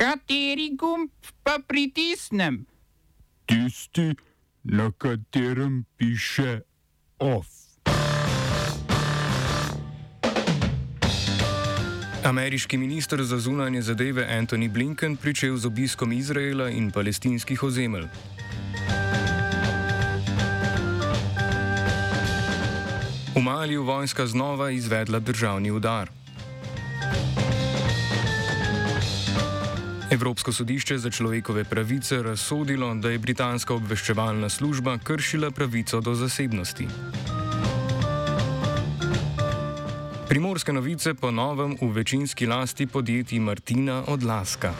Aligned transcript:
Kateri 0.00 0.70
gumb 0.80 1.10
pa 1.44 1.58
pritisnem? 1.60 2.64
Tisti, 3.44 4.14
na 4.64 4.88
katerem 4.98 5.84
piše 5.96 6.60
OF. 7.18 7.46
Ameriški 12.24 12.76
minister 12.76 13.22
za 13.22 13.38
zunanje 13.38 13.82
zadeve 13.82 14.24
Antony 14.24 14.72
Blinken 14.72 15.16
pričel 15.16 15.56
z 15.56 15.66
obiskom 15.66 16.12
Izraela 16.12 16.70
in 16.70 16.90
palestinskih 16.90 17.62
ozemelj. 17.62 18.08
V 23.34 23.42
Maliju 23.42 23.82
vojska 23.82 24.26
znova 24.26 24.70
izvedla 24.70 25.18
državni 25.18 25.70
udar. 25.70 26.19
Evropsko 30.10 30.52
sodišče 30.52 30.98
za 30.98 31.10
človekove 31.10 31.64
pravice 31.64 32.22
razsodilo, 32.22 32.94
da 32.94 33.10
je 33.10 33.18
britanska 33.18 33.74
obveščevalna 33.74 34.48
služba 34.48 34.98
kršila 34.98 35.50
pravico 35.50 36.00
do 36.00 36.14
zasebnosti. 36.14 36.86
Primorske 40.28 40.72
novice 40.72 41.14
po 41.14 41.30
novem 41.30 41.76
v 41.80 41.92
večinski 41.92 42.46
lasti 42.46 42.86
podjetij 42.86 43.38
Martina 43.38 44.02
Odlaska. 44.06 44.74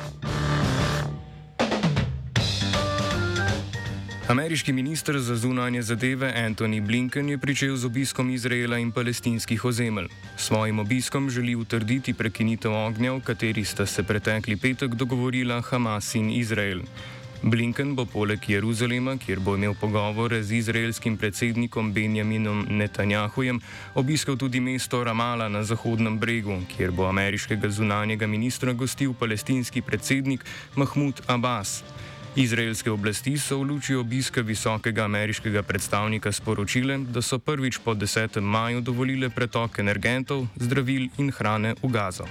Ameriški 4.31 4.73
minister 4.73 5.19
za 5.19 5.37
zunanje 5.37 5.83
zadeve 5.83 6.33
Antony 6.37 6.81
Blinken 6.81 7.29
je 7.29 7.39
pričel 7.39 7.77
z 7.77 7.85
obiskom 7.85 8.31
Izraela 8.31 8.79
in 8.79 8.93
palestinskih 8.93 9.65
ozemelj. 9.65 10.07
S 10.37 10.45
svojim 10.45 10.79
obiskom 10.79 11.31
želi 11.31 11.55
utrditi 11.55 12.15
prekinitev 12.15 12.73
ognja, 12.73 13.13
v 13.13 13.21
kateri 13.21 13.65
sta 13.65 13.87
se 13.87 14.03
pretekli 14.03 14.57
petek 14.57 14.95
dogovorila 14.95 15.61
Hamas 15.61 16.15
in 16.15 16.31
Izrael. 16.31 16.79
Blinken 17.43 17.97
bo 17.97 18.05
poleg 18.07 18.39
Jeruzalema, 18.49 19.17
kjer 19.17 19.41
bo 19.41 19.57
imel 19.57 19.75
pogovore 19.75 20.43
z 20.43 20.53
izraelskim 20.53 21.17
predsednikom 21.17 21.93
Benjaminom 21.93 22.67
Netanjahujem, 22.71 23.61
obiskal 23.95 24.37
tudi 24.37 24.61
mesto 24.61 25.05
Ramala 25.05 25.49
na 25.49 25.65
Zahodnem 25.65 26.19
bregu, 26.19 26.61
kjer 26.77 26.91
bo 26.91 27.09
ameriškega 27.09 27.71
zunanjega 27.71 28.27
ministra 28.27 28.73
gostil 28.73 29.13
palestinski 29.13 29.83
predsednik 29.83 30.45
Mahmud 30.77 31.21
Abbas. 31.27 31.83
Izraelske 32.37 32.91
oblasti 32.91 33.39
so 33.39 33.59
v 33.59 33.73
luči 33.73 33.95
obiska 33.95 34.41
visokega 34.41 35.05
ameriškega 35.05 35.63
predstavnika 35.63 36.33
sporočile, 36.33 36.99
da 36.99 37.23
so 37.23 37.39
prvič 37.39 37.79
po 37.85 37.95
10. 37.95 38.41
maju 38.41 38.81
dovolile 38.81 39.31
pretok 39.31 39.79
energentov, 39.79 40.47
zdravil 40.57 41.09
in 41.19 41.33
hrane 41.35 41.75
v 41.83 41.91
Gazo. 41.91 42.25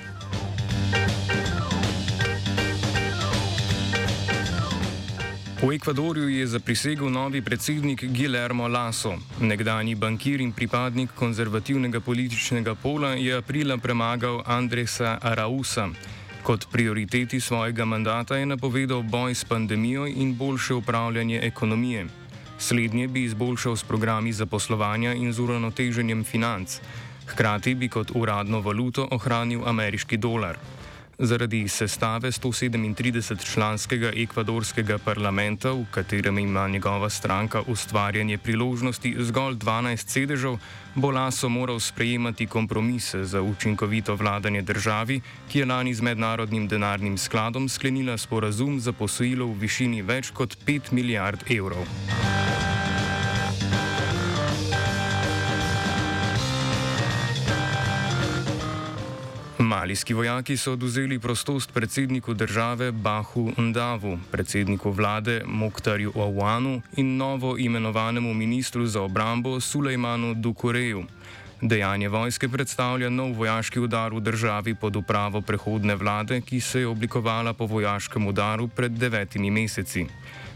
V 5.59 5.75
Ekvadorju 5.75 6.29
je 6.29 6.47
zaprisegel 6.47 7.11
novi 7.11 7.41
predsednik 7.41 8.05
Guillermo 8.07 8.67
Lasso. 8.67 9.17
Nekdani 9.43 9.95
bankir 9.95 10.39
in 10.39 10.53
pripadnik 10.55 11.11
konzervativnega 11.11 11.99
političnega 11.99 12.75
pola 12.75 13.09
je 13.19 13.35
aprila 13.35 13.77
premagal 13.77 14.39
Andresa 14.47 15.17
Arausa. 15.21 15.89
Kot 16.43 16.67
prioriteti 16.71 17.39
svojega 17.39 17.85
mandata 17.85 18.37
je 18.37 18.45
napovedal 18.45 19.03
boj 19.03 19.35
s 19.35 19.43
pandemijo 19.43 20.07
in 20.07 20.35
boljše 20.35 20.73
upravljanje 20.73 21.39
ekonomije. 21.43 22.05
Slednje 22.57 23.07
bi 23.07 23.23
izboljšal 23.23 23.75
s 23.75 23.83
programi 23.83 24.33
zaposlovanja 24.33 25.13
in 25.13 25.33
z 25.33 25.39
uravnoteženjem 25.39 26.23
financ. 26.23 26.79
Hkrati 27.27 27.75
bi 27.75 27.89
kot 27.89 28.11
uradno 28.15 28.59
valuto 28.61 29.07
ohranil 29.11 29.67
ameriški 29.67 30.17
dolar. 30.17 30.57
Zaradi 31.19 31.67
sestave 31.67 32.31
137-članskega 32.31 34.13
ekvadorskega 34.23 34.97
parlamenta, 35.03 35.73
v 35.75 35.83
katerem 35.91 36.37
ima 36.39 36.67
njegova 36.67 37.09
stranka 37.09 37.61
ustvarjanje 37.67 38.37
priložnosti 38.37 39.15
zgolj 39.19 39.55
12 39.55 40.07
sedežev, 40.07 40.55
bo 40.95 41.11
Laso 41.11 41.49
moral 41.49 41.79
sprejemati 41.79 42.47
kompromise 42.47 43.25
za 43.25 43.41
učinkovito 43.41 44.15
vladanje 44.15 44.61
državi, 44.61 45.21
ki 45.51 45.59
je 45.59 45.65
lani 45.65 45.93
z 45.93 46.01
mednarodnim 46.01 46.67
denarnim 46.67 47.17
skladom 47.17 47.69
sklenila 47.69 48.17
sporazum 48.17 48.79
za 48.79 48.93
posojilo 48.93 49.45
v 49.45 49.59
višini 49.59 50.01
več 50.01 50.31
kot 50.31 50.57
5 50.65 50.91
milijard 50.91 51.43
evrov. 51.51 51.83
Malijski 59.69 60.13
vojaki 60.13 60.57
so 60.57 60.71
oduzeli 60.73 61.19
prostost 61.19 61.73
predsedniku 61.73 62.33
države 62.33 62.91
Bahu 62.91 63.51
Ndavu, 63.57 64.19
predsedniku 64.31 64.91
vlade 64.91 65.43
Moktarju 65.45 66.11
Owanu 66.15 66.81
in 66.97 67.17
novo 67.17 67.57
imenovanemu 67.57 68.33
ministru 68.33 68.85
za 68.85 69.01
obrambo 69.01 69.59
Sulejmanu 69.59 70.33
Dukureju. 70.33 71.03
Dejanje 71.61 72.09
vojske 72.09 72.49
predstavlja 72.49 73.09
nov 73.09 73.37
vojaški 73.37 73.79
udar 73.79 74.13
v 74.13 74.19
državi 74.19 74.75
pod 74.75 74.95
upravo 74.95 75.41
prehodne 75.41 75.95
vlade, 75.95 76.41
ki 76.41 76.61
se 76.61 76.79
je 76.79 76.87
oblikovala 76.87 77.53
po 77.53 77.65
vojaškem 77.65 78.27
udaru 78.27 78.67
pred 78.67 78.91
devetimi 78.91 79.51
meseci. 79.51 80.07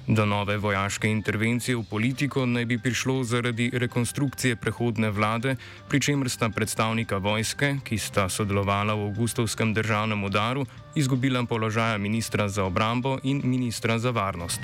Do 0.08 0.26
nove 0.26 0.58
vojaške 0.58 1.08
intervencije 1.08 1.78
v 1.78 1.84
politiko 1.90 2.46
naj 2.46 2.66
bi 2.66 2.78
prišlo 2.78 3.24
zaradi 3.24 3.70
rekonstrukcije 3.74 4.56
prehodne 4.56 5.10
vlade, 5.10 5.56
pri 5.88 6.00
čemer 6.00 6.30
sta 6.30 6.50
predstavnika 6.50 7.18
vojske, 7.18 7.78
ki 7.84 7.98
sta 7.98 8.28
sodelovala 8.30 8.94
v 9.00 9.08
avgustovskem 9.08 9.74
državnem 9.74 10.24
udaru, 10.24 10.66
izgubila 10.96 11.46
položaja 11.48 11.98
ministra 11.98 12.50
za 12.50 12.64
obrambo 12.64 13.18
in 13.24 13.42
ministra 13.44 14.00
za 14.00 14.12
varnost. 14.12 14.60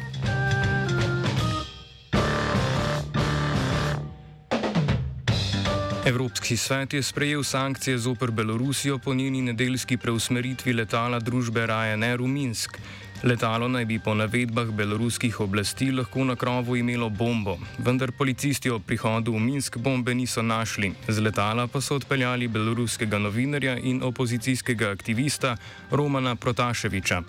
Evropski 6.06 6.58
svet 6.58 6.94
je 6.94 7.04
sprejel 7.04 7.44
sankcije 7.44 7.98
zoper 7.98 8.32
Belorusijo 8.32 8.98
po 8.98 9.14
njeni 9.14 9.42
nedeljski 9.42 9.98
preusmeritvi 9.98 10.74
letala 10.74 11.20
družbe 11.20 11.68
Ryanair 11.68 12.20
v 12.20 12.28
Minsk. 12.28 12.80
Letalo 13.24 13.68
naj 13.68 13.85
bi 13.85 13.97
po 14.00 14.13
navedbah 14.16 14.69
beloruskih 14.72 15.40
oblasti 15.44 15.91
lahko 15.91 16.24
na 16.24 16.35
krovu 16.40 16.78
imelo 16.80 17.09
bombo, 17.09 17.57
vendar 17.78 18.12
policisti 18.16 18.69
ob 18.72 18.85
prihodu 18.88 19.34
v 19.35 19.40
Minsk 19.40 19.78
bombe 19.78 20.16
niso 20.16 20.41
našli. 20.41 20.94
Z 21.07 21.19
letala 21.19 21.68
pa 21.68 21.81
so 21.81 21.97
odpeljali 22.00 22.47
beloruskega 22.47 23.19
novinarja 23.19 23.75
in 23.78 24.00
opozicijskega 24.03 24.91
aktivista 24.96 25.57
Romana 25.91 26.35
Protaševiča. 26.35 27.22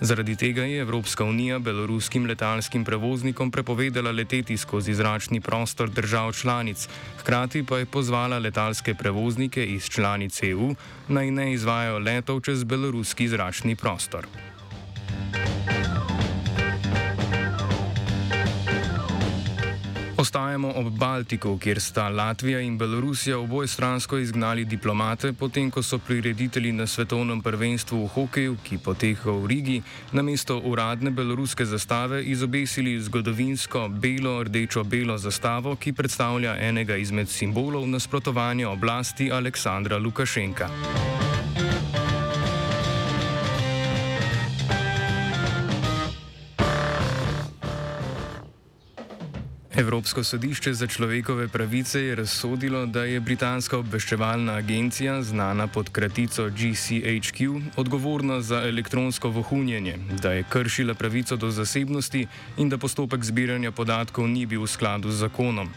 Zaradi 0.00 0.36
tega 0.36 0.62
je 0.62 0.80
Evropska 0.80 1.24
unija 1.24 1.58
beloruskim 1.58 2.26
letalskim 2.26 2.84
prevoznikom 2.84 3.50
prepovedala 3.50 4.12
leteti 4.12 4.56
skozi 4.56 4.94
zračni 4.94 5.40
prostor 5.40 5.90
držav 5.90 6.32
članic, 6.32 6.88
hkrati 7.18 7.66
pa 7.66 7.78
je 7.78 7.86
pozvala 7.86 8.38
letalske 8.38 8.94
prevoznike 8.94 9.66
iz 9.66 9.90
članic 9.90 10.42
EU 10.42 10.74
naj 11.08 11.30
ne 11.30 11.52
izvajo 11.52 11.98
letov 11.98 12.40
čez 12.40 12.64
beloruski 12.64 13.28
zračni 13.28 13.76
prostor. 13.76 14.26
Ostajamo 20.24 20.70
ob 20.80 20.86
Baltiku, 20.98 21.58
kjer 21.60 21.80
sta 21.80 22.08
Latvija 22.08 22.60
in 22.60 22.78
Belorusija 22.78 23.38
oboj 23.38 23.66
stransko 23.68 24.18
izgnali 24.18 24.64
diplomate, 24.64 25.32
potem 25.32 25.68
ko 25.70 25.82
so 25.82 25.98
prireditelji 25.98 26.72
na 26.72 26.86
svetovnem 26.86 27.42
prvenstvu 27.44 27.98
v 28.04 28.08
hokeju, 28.14 28.56
ki 28.64 28.78
poteka 28.78 29.30
v 29.32 29.50
Rigi, 29.52 29.82
na 30.12 30.22
mesto 30.22 30.56
uradne 30.64 31.10
beloruske 31.10 31.68
zastave 31.68 32.22
izobesili 32.24 32.96
zgodovinsko 33.00 33.84
belo-rdečo-belo 33.88 35.18
zastavo, 35.18 35.76
ki 35.76 35.92
predstavlja 35.92 36.56
enega 36.56 36.96
izmed 36.96 37.28
simbolov 37.28 37.84
nasprotovanja 37.86 38.70
oblasti 38.70 39.28
Aleksandra 39.32 39.98
Lukašenka. 39.98 40.70
Evropsko 49.76 50.22
sodišče 50.24 50.72
za 50.74 50.86
človekove 50.86 51.48
pravice 51.48 52.00
je 52.00 52.14
razsodilo, 52.14 52.86
da 52.86 53.02
je 53.04 53.20
britanska 53.20 53.78
obveščevalna 53.78 54.52
agencija, 54.52 55.22
znana 55.22 55.66
pod 55.66 55.90
kratico 55.90 56.46
GCHQ, 56.50 57.60
odgovorna 57.76 58.40
za 58.40 58.62
elektronsko 58.68 59.28
vohunjenje, 59.28 59.96
da 60.22 60.32
je 60.32 60.44
kršila 60.48 60.94
pravico 60.94 61.36
do 61.36 61.50
zasebnosti 61.50 62.26
in 62.56 62.68
da 62.68 62.78
postopek 62.78 63.24
zbiranja 63.24 63.72
podatkov 63.72 64.28
ni 64.28 64.46
bil 64.46 64.62
v 64.62 64.70
skladu 64.70 65.10
z 65.10 65.26
zakonom. 65.26 65.74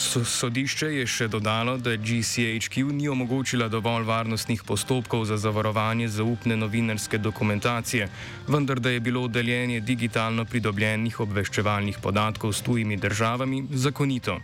Sodišče 0.00 0.86
je 0.94 1.04
še 1.04 1.26
dodalo, 1.28 1.74
da 1.76 1.92
GCHQ 1.92 2.88
ni 2.96 3.08
omogočila 3.12 3.66
dovolj 3.68 4.06
varnostnih 4.08 4.62
postopkov 4.64 5.26
za 5.28 5.36
zavarovanje 5.36 6.08
zaupne 6.08 6.56
novinarske 6.56 7.18
dokumentacije, 7.20 8.08
vendar 8.48 8.80
da 8.80 8.90
je 8.90 9.00
bilo 9.00 9.26
deljenje 9.28 9.80
digitalno 9.84 10.44
pridobljenih 10.48 11.20
obveščevalnih 11.20 11.98
podatkov 12.00 12.52
s 12.56 12.64
tujimi 12.64 12.96
državami 12.96 13.66
zakonito. 13.76 14.38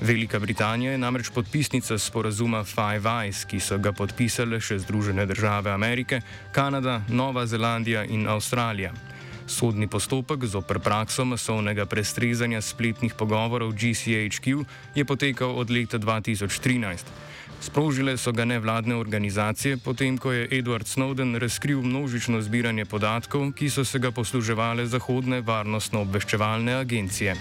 Velika 0.00 0.38
Britanija 0.38 0.92
je 0.92 0.98
namreč 0.98 1.30
podpisnica 1.30 1.98
sporazuma 1.98 2.64
Five 2.64 3.06
Eyes, 3.06 3.44
ki 3.46 3.60
so 3.60 3.78
ga 3.78 3.92
podpisale 3.92 4.58
še 4.60 4.80
Združene 4.82 5.26
države 5.26 5.70
Amerike, 5.70 6.20
Kanada, 6.52 7.04
Nova 7.08 7.46
Zelandija 7.46 8.02
in 8.04 8.26
Avstralija. 8.26 8.92
Sodni 9.48 9.88
postopek 9.88 10.44
zoper 10.44 10.78
prakso 10.78 11.24
masovnega 11.24 11.86
prestrezanja 11.88 12.60
spletnih 12.60 13.14
pogovorov 13.16 13.72
GCHQ 13.72 14.64
je 14.94 15.04
potekal 15.04 15.56
od 15.56 15.70
leta 15.70 15.98
2013. 15.98 17.08
Sprožile 17.60 18.16
so 18.20 18.32
ga 18.32 18.44
nevladne 18.44 18.94
organizacije, 18.94 19.80
potem 19.80 20.18
ko 20.18 20.32
je 20.32 20.48
Edward 20.52 20.86
Snowden 20.86 21.38
razkril 21.38 21.82
množično 21.82 22.42
zbiranje 22.44 22.84
podatkov, 22.84 23.52
ki 23.52 23.70
so 23.70 23.84
se 23.84 23.98
ga 23.98 24.12
posluževale 24.12 24.86
zahodne 24.86 25.40
varnostno-obveščevalne 25.40 26.76
agencije. 26.78 27.34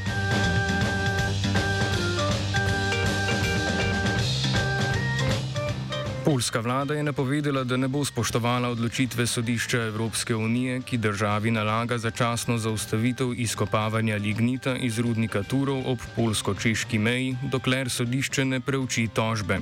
Poljska 6.27 6.59
vlada 6.59 6.94
je 6.94 7.03
napovedala, 7.03 7.63
da 7.63 7.77
ne 7.77 7.88
bo 7.88 8.01
spoštovala 8.06 8.68
odločitve 8.69 9.27
sodišča 9.27 9.77
Evropske 9.83 10.35
unije, 10.35 10.81
ki 10.81 10.97
državi 10.97 11.51
nalaga 11.51 11.97
začasno 11.97 12.57
zaustavitev 12.57 13.31
izkopavanja 13.33 14.15
lignita 14.15 14.75
iz 14.75 15.00
rudnika 15.00 15.44
Turov 15.44 15.88
ob 15.88 16.03
polsko-češki 16.15 17.00
meji, 17.00 17.38
dokler 17.51 17.89
sodišče 17.89 18.45
ne 18.45 18.59
preuči 18.59 19.07
tožbe. 19.07 19.62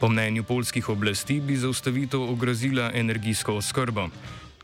Po 0.00 0.08
mnenju 0.08 0.42
polskih 0.42 0.88
oblasti 0.88 1.40
bi 1.40 1.56
zaustavitev 1.56 2.22
ogrozila 2.22 2.90
energijsko 2.94 3.54
oskrbo. 3.62 4.08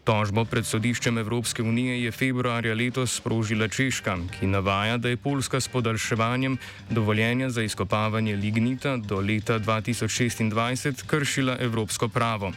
Tožbo 0.06 0.44
pred 0.46 0.62
sodiščem 0.62 1.16
Evropske 1.18 1.64
unije 1.66 1.96
je 1.98 2.10
februarja 2.14 2.74
letos 2.78 3.16
sprožila 3.18 3.66
Češka, 3.66 4.12
ki 4.36 4.46
navaja, 4.46 5.00
da 5.02 5.10
je 5.10 5.16
Poljska 5.18 5.58
s 5.60 5.66
podaljševanjem 5.68 6.54
dovoljenja 6.90 7.48
za 7.50 7.62
izkopavanje 7.66 8.36
lignita 8.36 8.96
do 8.96 9.18
leta 9.20 9.58
2026 9.58 11.02
kršila 11.10 11.56
evropsko 11.60 12.08
pravo. 12.08 12.52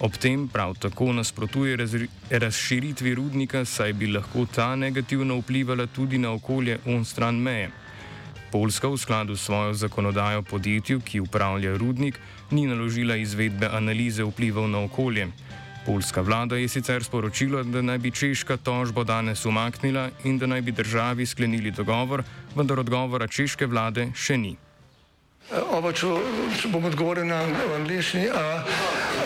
Ob 0.00 0.16
tem 0.18 0.48
prav 0.48 0.74
tako 0.82 1.12
nasprotuje 1.12 1.76
razširitvi 2.30 3.14
rudnika, 3.14 3.64
saj 3.64 3.92
bi 3.92 4.10
lahko 4.10 4.46
ta 4.54 4.74
negativno 4.76 5.38
vplivala 5.38 5.86
tudi 5.86 6.18
na 6.18 6.32
okolje 6.32 6.80
on 6.86 7.04
stran 7.04 7.38
meje. 7.38 7.70
Poljska 8.50 8.88
v 8.88 8.98
skladu 8.98 9.36
s 9.36 9.46
svojo 9.46 9.74
zakonodajo 9.74 10.42
podjetju, 10.42 11.00
ki 11.00 11.20
upravlja 11.20 11.76
rudnik, 11.76 12.18
ni 12.50 12.66
naložila 12.66 13.16
izvedbe 13.16 13.70
analize 13.70 14.26
vplivov 14.26 14.66
na 14.68 14.82
okolje. 14.90 15.28
Poljska 15.86 16.20
vlada 16.20 16.56
je 16.56 16.68
sicer 16.68 17.04
sporočila, 17.04 17.62
da 17.62 17.82
naj 17.82 17.98
bi 17.98 18.10
češka 18.10 18.56
tožbo 18.56 19.04
danes 19.04 19.46
umaknila 19.46 20.10
in 20.24 20.38
da 20.38 20.46
naj 20.46 20.60
bi 20.62 20.72
državi 20.72 21.26
sklenili 21.26 21.70
dogovor, 21.70 22.22
vendar 22.56 22.78
odgovora 22.80 23.26
češke 23.26 23.66
vlade 23.66 24.10
še 24.14 24.36
ni. 24.36 24.56
Oba, 25.72 25.92
če, 25.92 26.06
če 26.60 26.68
bom 26.70 26.84
odgovoril 26.84 27.26
na 27.26 27.40
angliški. 27.74 28.28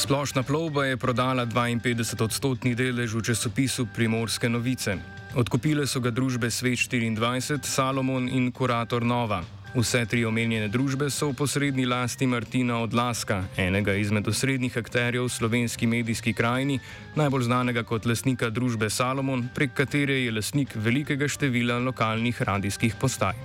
Splošna 0.00 0.42
plovba 0.42 0.88
je 0.88 0.96
prodala 0.96 1.44
52-odstotni 1.44 2.72
delež 2.72 3.12
v 3.14 3.20
časopisu 3.20 3.84
Primorske 3.92 4.48
novice. 4.48 4.96
Odkupile 5.36 5.84
so 5.84 6.00
ga 6.00 6.08
družbe 6.08 6.48
Svet 6.48 6.88
24, 6.88 7.60
Salomon 7.68 8.24
in 8.24 8.48
Kurator 8.48 9.04
Nova. 9.04 9.44
Vse 9.76 10.08
tri 10.08 10.24
omenjene 10.24 10.72
družbe 10.72 11.12
so 11.12 11.28
v 11.28 11.36
posrednji 11.36 11.84
lasti 11.84 12.24
Martina 12.24 12.80
Odlaska, 12.80 13.44
enega 13.60 13.92
izmed 13.92 14.24
osrednjih 14.24 14.72
akterjev 14.72 15.28
v 15.28 15.34
slovenski 15.36 15.84
medijski 15.84 16.32
krajini, 16.32 16.80
najbolj 17.12 17.52
znanega 17.52 17.84
kot 17.84 18.08
lasnika 18.08 18.48
družbe 18.48 18.88
Salomon, 18.88 19.52
prek 19.52 19.76
katere 19.76 20.24
je 20.24 20.32
lasnik 20.32 20.72
velikega 20.80 21.28
števila 21.28 21.76
lokalnih 21.76 22.40
radijskih 22.40 22.96
postaj. 22.96 23.36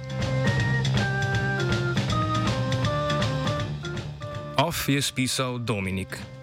Off 4.55 4.87
je 4.87 5.03
spisal 5.03 5.59
Dominik. 5.59 6.34